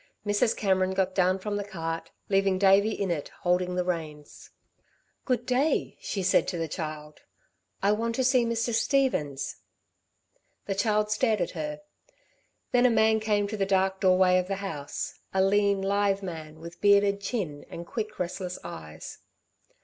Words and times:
Mrs. 0.25 0.57
Cameron 0.57 0.95
got 0.95 1.13
down 1.13 1.37
from 1.37 1.57
the 1.57 1.63
cart, 1.63 2.09
leaving 2.27 2.57
Davey 2.57 2.89
in 2.89 3.11
it 3.11 3.29
holding 3.41 3.75
the 3.75 3.83
reins. 3.83 4.49
"Good 5.25 5.45
day," 5.45 5.95
she 6.01 6.23
said 6.23 6.47
to 6.47 6.57
the 6.57 6.67
child. 6.67 7.21
"I 7.83 7.91
want 7.91 8.15
to 8.15 8.23
see 8.23 8.43
Mr. 8.43 8.73
Stevens." 8.73 9.57
The 10.65 10.73
child 10.73 11.11
stared 11.11 11.39
at 11.39 11.51
her. 11.51 11.81
Then 12.71 12.87
a 12.87 12.89
man 12.89 13.19
came 13.19 13.47
to 13.49 13.57
the 13.57 13.63
dark 13.67 13.99
doorway 13.99 14.39
of 14.39 14.47
the 14.47 14.55
house, 14.55 15.19
a 15.35 15.43
lean, 15.43 15.83
lithe 15.83 16.23
man, 16.23 16.59
with 16.61 16.81
bearded 16.81 17.21
chin 17.21 17.63
and 17.69 17.85
quick 17.85 18.17
restless 18.17 18.57
eyes. 18.63 19.19